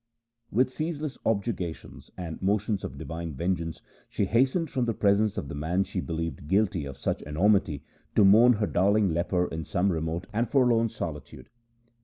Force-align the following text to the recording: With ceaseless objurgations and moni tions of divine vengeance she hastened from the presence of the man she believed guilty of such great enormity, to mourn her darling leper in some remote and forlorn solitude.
With 0.51 0.71
ceaseless 0.71 1.19
objurgations 1.27 2.09
and 2.17 2.41
moni 2.41 2.57
tions 2.57 2.83
of 2.83 2.97
divine 2.97 3.35
vengeance 3.35 3.83
she 4.09 4.25
hastened 4.25 4.71
from 4.71 4.85
the 4.85 4.95
presence 4.95 5.37
of 5.37 5.47
the 5.47 5.53
man 5.53 5.83
she 5.83 5.99
believed 6.01 6.47
guilty 6.47 6.85
of 6.85 6.97
such 6.97 7.17
great 7.19 7.27
enormity, 7.29 7.83
to 8.15 8.25
mourn 8.25 8.53
her 8.53 8.65
darling 8.65 9.09
leper 9.13 9.45
in 9.45 9.63
some 9.63 9.91
remote 9.91 10.25
and 10.33 10.49
forlorn 10.49 10.89
solitude. 10.89 11.49